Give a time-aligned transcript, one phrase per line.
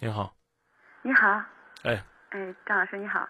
[0.00, 0.32] 你好，
[1.02, 1.42] 你好，
[1.82, 2.00] 哎，
[2.30, 3.28] 哎，张老师你好。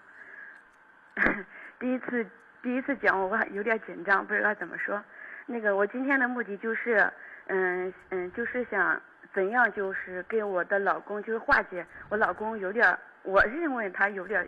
[1.81, 2.27] 第一次
[2.60, 5.02] 第一次讲我有点紧张，不知道怎么说。
[5.46, 7.10] 那个我今天的目的就是，
[7.46, 9.00] 嗯嗯，就是想
[9.32, 14.46] 怎样就是给我的老公就是化解我老公有点，我认为他有点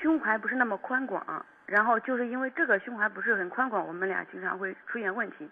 [0.00, 5.50] 胸怀不是那么宽广，然后就是因为这个胸怀不是很宽广，我们俩经常会出现问题，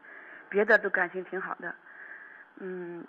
[0.48, 1.74] 别的都感情挺好的，
[2.60, 3.04] 嗯。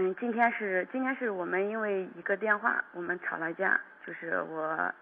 [0.00, 4.94] 嗯，今天是今天是我们因为一个电话，我们吵了架，就是我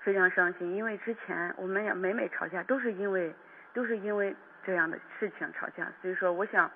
[0.00, 3.34] 非常伤心，因为之前我们也每每吵架都是因为
[3.72, 6.70] 都是因为这样的事情吵架，所以说我想，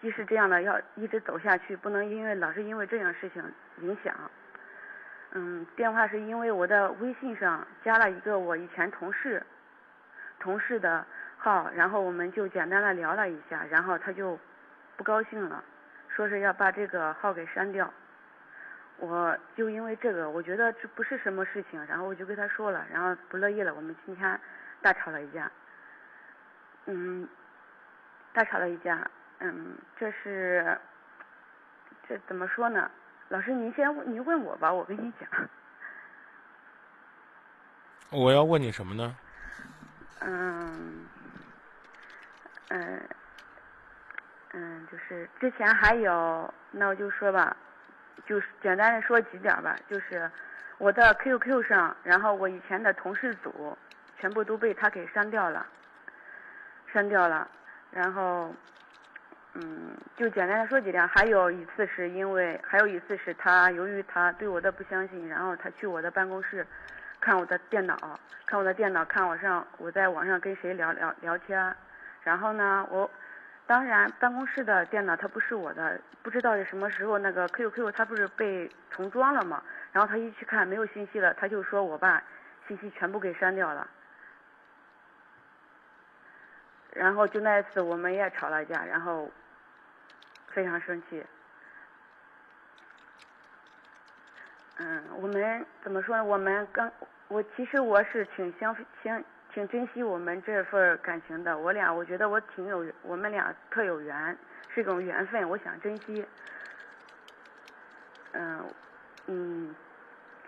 [0.00, 3.42] 即使这样的要一直走下去，不能因为老是因为这样事情
[3.82, 4.14] 影响。
[5.32, 9.44] 嗯，电话是因为我的微信上加了一个我以前同事
[10.40, 11.04] 同事的
[11.36, 14.38] 号，然后我们就简单的聊了一下，然后他就
[14.96, 15.62] 不高兴了。
[16.14, 17.92] 说是要把这个号给删掉，
[18.98, 24.40] 我就因为这个，我觉得这不是什么事情，然后我就跟他说了，然后不乐意了，我们今天
[24.80, 25.50] 大吵了一架，
[26.86, 27.28] 嗯，
[28.32, 30.78] 大吵了一架，嗯，这是
[32.08, 32.88] 这怎么说呢？
[33.28, 35.28] 老师，您先您问我吧，我跟你讲。
[38.10, 39.16] 我要问你什么呢？
[40.20, 41.06] 嗯，
[42.68, 43.08] 嗯。
[44.56, 47.56] 嗯，就是之前还有，那我就说吧，
[48.24, 50.30] 就是简单的说几点吧，就是
[50.78, 53.76] 我的 QQ 上，然后我以前的同事组
[54.16, 55.66] 全部都被他给删掉了，
[56.92, 57.48] 删掉了，
[57.90, 58.54] 然后
[59.54, 66.64] 嗯，就简单的说几点，还有一次是因为，还有一次是他由于他对我的不相信，然后他去我的办公室
[67.18, 67.96] 看我的电脑，
[68.46, 71.74] 看我的电脑，看我上我在网上跟谁聊聊聊天，
[72.22, 73.10] 然后呢，我。
[73.66, 79.62] 当然，办公室的电脑它不是我的，不知道是什么时候那个 QQ 它不是被重装了嘛？
[79.90, 82.22] 然后他一去看没有信息了，他就说我把
[82.68, 83.88] 信息全部给删掉了。
[86.92, 89.30] 然后就那一次我们也吵了一架，然后
[90.48, 91.24] 非常生气。
[94.76, 96.24] 嗯，我们怎么说呢？
[96.24, 96.92] 我们刚
[97.28, 99.24] 我其实我是挺相相。
[99.54, 104.36] 挺珍惜我们这份感情的，我俩我觉得我挺有，我们俩特有缘，
[104.68, 106.26] 是一种缘分，我想珍惜。
[108.32, 108.64] 嗯
[109.28, 109.72] 嗯，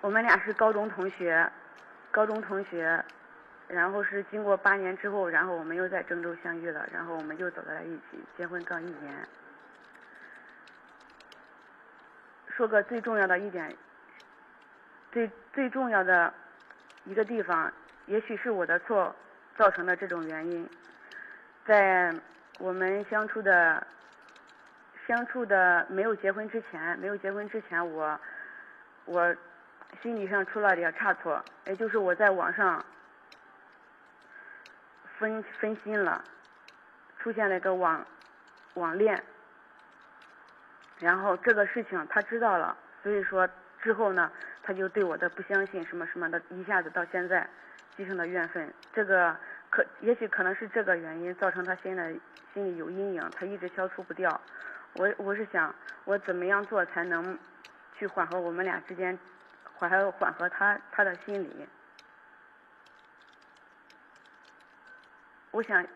[0.01, 1.49] 我们俩是高中同学，
[2.11, 3.01] 高中同学，
[3.69, 9.29] 然后是经过八年之后，然后我们又在郑州相遇了，然后我们又走到了一起，结婚刚一年。
[12.49, 13.73] 说个最重要的一点，
[15.13, 16.35] 最最重要的
[17.05, 17.73] 一个地方。
[18.07, 19.15] 也许是我的错
[19.57, 20.69] 造成的这种原因，
[21.65, 22.15] 在
[22.59, 23.85] 我们相处的
[25.07, 28.19] 相处的没有结婚之前，没有结婚之前，我
[29.07, 29.35] 我
[30.03, 32.85] 心理上出了点差错，也就是我在网上
[35.19, 36.23] 分分心了，
[37.19, 38.07] 出现了一个网
[38.75, 39.21] 网恋，
[41.01, 43.49] 然后这个事情他知道了，所以说
[43.83, 44.31] 之后呢，
[44.63, 47.45] 他就对我的不相信什么什么的，一下子到现在。
[47.97, 49.35] 积成的怨愤，这个
[49.71, 52.15] 可也许可能是这个原因造成他现在
[52.53, 54.39] 心里有阴影，他一直消除不掉。
[54.95, 55.75] 我我是想，
[56.05, 57.39] 我怎么样做才能
[57.99, 59.19] 去缓和我们俩之间，
[59.75, 61.67] 缓和缓和他他的心理？
[65.51, 65.87] 我想，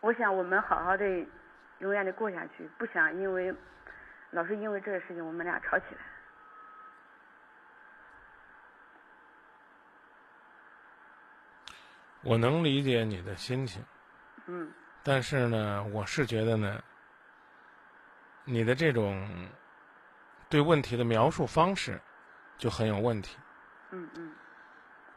[0.00, 1.26] 我想我们好好的。
[1.78, 3.54] 永远的过下去，不想因为
[4.30, 6.00] 老是因为这个事情我们俩吵起来。
[12.22, 13.84] 我能理解你的心情，
[14.46, 14.72] 嗯，
[15.04, 16.82] 但是呢，我是觉得呢，
[18.44, 19.48] 你的这种
[20.48, 22.00] 对问题的描述方式
[22.56, 23.36] 就很有问题。
[23.90, 24.34] 嗯嗯。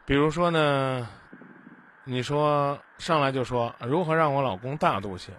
[0.05, 1.07] 比如说呢，
[2.03, 5.33] 你说上来就说如何让我老公大度些。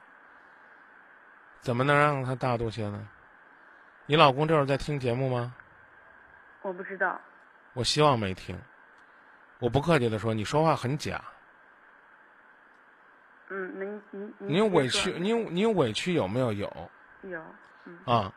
[1.61, 3.09] 怎么能让他大度些呢？
[4.07, 5.55] 你老公这会儿在听节目吗？
[6.63, 7.21] 我不知道。
[7.75, 8.59] 我希望没听。
[9.61, 11.23] 我不客气的说，你说话很假。
[13.51, 16.53] 嗯，那你你你有委屈，你有你有委屈有没有？
[16.53, 16.91] 有。
[17.23, 17.41] 有。
[17.85, 17.99] 嗯。
[18.05, 18.33] 啊，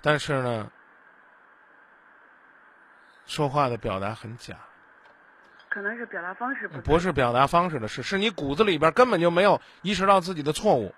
[0.00, 0.70] 但是呢，
[3.26, 4.54] 说话的表达很假。
[5.68, 6.80] 可能是表达方式不。
[6.80, 10.94] 不是表达方式的事，是你骨子里边根本就没有意识到自己的错误。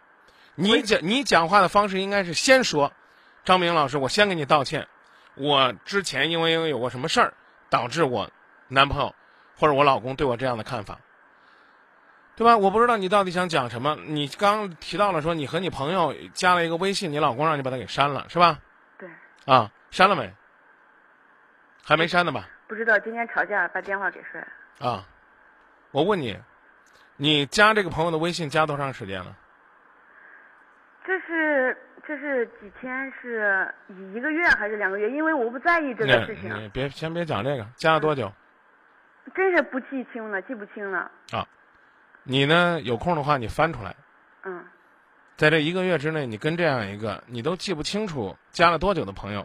[0.55, 2.93] 你讲你讲话的方式应该是先说，
[3.45, 4.87] 张明老师，我先给你道歉。
[5.35, 7.33] 我之前因为因为有过什么事儿，
[7.71, 8.31] 导致我
[8.69, 9.15] 男朋友
[9.57, 10.99] 或者我老公对我这样的看法，
[12.37, 12.57] 对吧？
[12.57, 13.97] 我不知道你到底想讲什么。
[14.07, 18.59] 你刚提到了说你和你朋友加了一个微信，你老公让你把他给删了，是吧？
[18.99, 19.09] 对，
[19.47, 20.31] 啊，删了没？
[21.83, 22.49] 还没删呢吧？
[22.67, 24.89] 不知道今天吵架把电话给摔了。
[24.91, 25.07] 啊，
[25.91, 26.39] 我问你，
[27.17, 29.37] 你加这个朋友的微信加多长时间了？
[31.11, 31.77] 这是
[32.07, 33.13] 这是几天？
[33.21, 33.75] 是
[34.15, 35.11] 一个月还是两个月？
[35.11, 36.55] 因为我不在意这个事情。
[36.55, 38.33] 你别先别讲这个，加了多久？
[39.35, 41.11] 真是不记清了，记不清了。
[41.33, 41.45] 啊，
[42.23, 42.81] 你呢？
[42.83, 43.97] 有空的话你翻出来。
[44.45, 44.65] 嗯。
[45.37, 49.45] 在这一个月之内，你跟这样一个你都记不清楚加了多久的朋友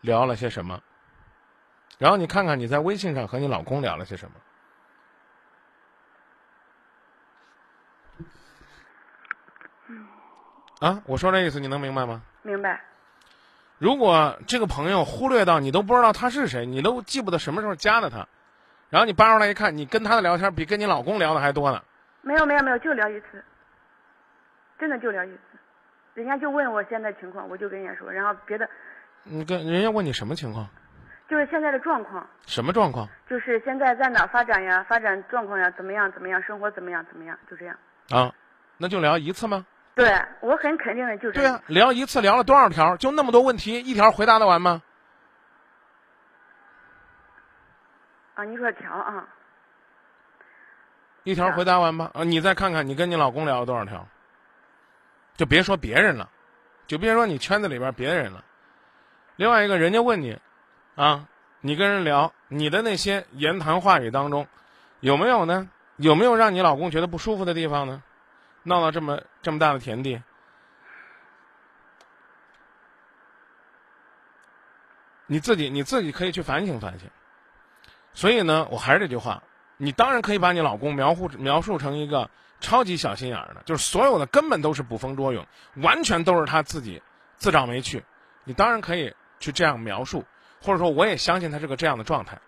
[0.00, 0.80] 聊了些什么？
[1.98, 4.36] 然后你看看你在微信上和你老公聊了些什么？
[10.80, 12.22] 啊，我说这意思你能明白吗？
[12.42, 12.80] 明白。
[13.78, 18.26] 如果这个朋友忽略到你都不知道他是谁，你都记不得什么时候加的他，
[18.90, 21.82] 然后你扒出来一看，你跟他的聊天比跟你老公聊的还多呢。
[22.22, 23.44] 没有没有没有，就聊一次。
[24.78, 25.40] 真的就聊一次，
[26.14, 28.68] 人家就问我现在情况，我就跟人家说，然后别的。
[29.24, 30.68] 你跟人家问你什么情况？
[31.28, 32.26] 就是现在的状况。
[32.46, 33.08] 什么状况？
[33.28, 34.84] 就是现在在哪发展呀？
[34.88, 35.68] 发展状况呀？
[35.72, 36.10] 怎么样？
[36.12, 36.40] 怎么样？
[36.42, 37.04] 生活怎么样？
[37.10, 37.36] 怎么样？
[37.50, 37.76] 就这样。
[38.10, 38.32] 啊，
[38.76, 39.66] 那就聊一次吗？
[39.98, 41.32] 对，我很肯定的就是。
[41.32, 42.96] 对啊，聊一次聊了多少条？
[42.98, 44.80] 就那么多问题，一条回答得完吗？
[48.36, 49.26] 啊，你说条啊？
[51.24, 52.12] 一条回答完吧？
[52.14, 54.06] 啊，你再看看你跟你老公聊了多少条？
[55.36, 56.30] 就别说别人了，
[56.86, 58.44] 就别说你圈子里边别人了。
[59.34, 60.38] 另外一个人家问你，
[60.94, 61.26] 啊，
[61.60, 64.46] 你跟人聊你的那些言谈话语当中，
[65.00, 65.68] 有没有呢？
[65.96, 68.00] 有没有让你老公觉得不舒服的地方呢？
[68.68, 70.22] 闹到这么这么大的田地，
[75.26, 77.10] 你自己你自己可以去反省反省。
[78.12, 79.42] 所以呢，我还是这句话，
[79.76, 82.30] 你当然可以把你老公描述描述成一个
[82.60, 87.02] 超级小心眼儿的，就是所有的根本都是捕风捉影，完全都是他自己
[87.36, 88.04] 自找没趣。
[88.44, 90.24] 你当然可以去这样描述，
[90.60, 92.40] 或者说我也相信他是个这样的状态。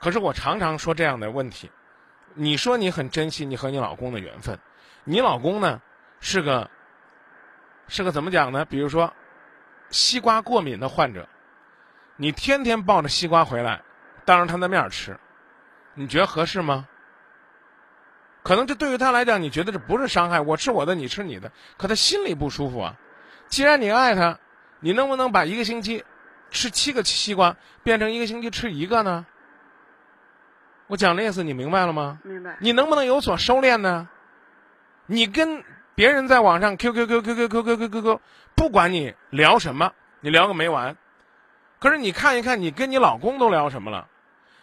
[0.00, 1.70] 可是我常常说这样的问题，
[2.34, 4.58] 你说你很珍惜你和你老公的缘分。
[5.04, 5.80] 你老公呢，
[6.20, 6.70] 是个，
[7.88, 8.64] 是个怎么讲呢？
[8.64, 9.12] 比如说，
[9.90, 11.28] 西瓜过敏的患者，
[12.16, 13.82] 你天天抱着西瓜回来，
[14.24, 15.18] 当着他的面吃，
[15.92, 16.88] 你觉得合适吗？
[18.42, 22.96] 可能这对于他来讲，你觉得这不是伤害，我吃我的，你吃你的，可他心里不舒服啊。
[23.48, 24.38] 既然你爱他，
[24.80, 26.04] 你能不能把一个星期
[26.50, 29.26] 吃七个西瓜变成一个星期吃一个呢？
[30.86, 32.20] 我讲的意思你明白了吗？
[32.22, 32.56] 明白。
[32.60, 34.08] 你能不能有所收敛呢？
[35.06, 35.64] 你跟
[35.94, 38.20] 别人在网上 Q Q Q Q Q Q Q Q Q Q，
[38.54, 40.96] 不管你聊什么，你聊个没完。
[41.78, 44.08] 可是你看一看，你跟你老公都聊什么了？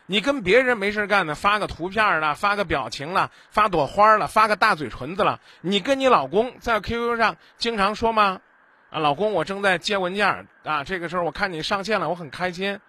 [0.08, 5.40] 你跟别人没事干呢，发个图片了，发个表情了，发朵花了，发个大嘴唇子了。
[5.62, 8.42] 你跟你老公在 QQ 上经常说吗？
[8.90, 12.82] 啊，老公，我正在接文件啊，这个时候我看你上线了，我很开心。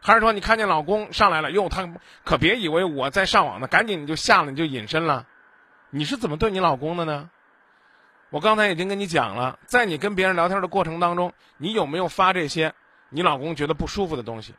[0.00, 1.88] 还是说你看见老公上来了，哟，他
[2.24, 5.26] 可别以为我在上网呢，赶紧你就下了，你就隐身了。
[5.96, 7.30] 你是怎么对你老公的呢？
[8.30, 12.74] 我刚才已经跟你讲了，在你跟别人聊天的过程当中，你有没有发这些
[13.10, 14.56] 你老公觉得不舒服的东西？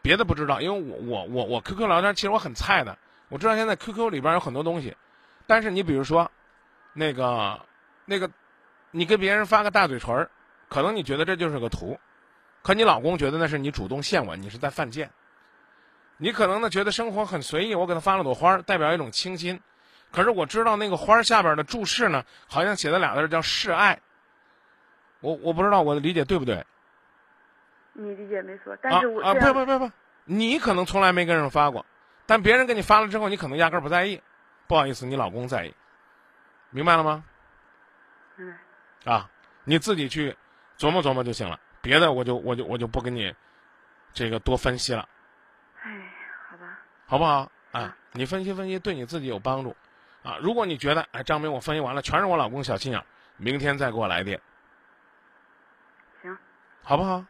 [0.00, 2.96] 别的不知道，因为我我我我 QQ 聊天其实我很菜的，
[3.30, 4.96] 我知道现在 QQ 里边有很多东西，
[5.48, 6.30] 但是你比如说，
[6.92, 7.60] 那个
[8.04, 8.30] 那个，
[8.92, 10.28] 你跟别人发个大嘴唇
[10.68, 11.98] 可能你觉得这就是个图，
[12.62, 15.10] 可你老公觉得那是你主动献吻，你是在犯贱。
[16.16, 19.60] 你可能呢觉得生活很随意，我给他发了朵花，代表一种清新。
[20.14, 23.98] 可是我知道那个花下边的注释呢，好像写的俩字叫示爱。
[25.18, 26.64] 我我不知道我的理解对不对。
[27.94, 29.90] 你理解没错，但是我啊不不不不，
[30.24, 31.84] 你可能从来没跟人发过，
[32.26, 34.22] 但别人给你发了之后，你可能压根儿不在意。
[34.68, 35.74] 不好意思，你老公在意，
[36.70, 37.24] 明白了吗？
[38.36, 38.54] 嗯。
[39.04, 39.28] 啊，
[39.64, 40.36] 你自己去
[40.78, 43.34] 琢磨琢磨就行了，别的我就我就我就不跟你
[44.12, 45.08] 这个多分析了。
[45.82, 45.90] 哎，
[46.48, 46.78] 好吧。
[47.06, 47.50] 好不好？
[47.72, 49.74] 啊，你分析分析，对你自己有帮助。
[50.24, 53.04] 啊，如果你觉得哎，张明，我分析完了，全是我老公小心眼，
[53.36, 54.40] 明天再给我来电，
[56.22, 56.36] 行，
[56.82, 57.24] 好不好？